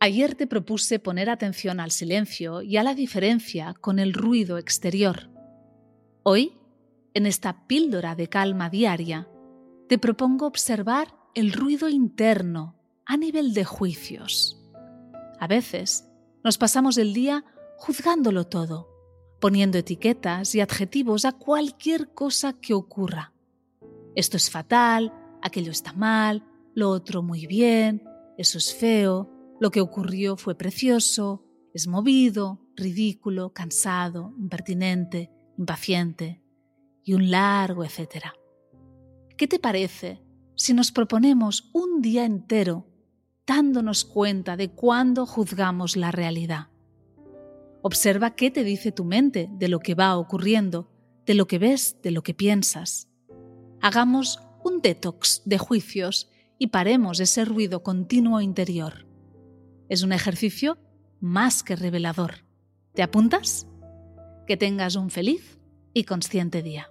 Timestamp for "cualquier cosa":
21.32-22.52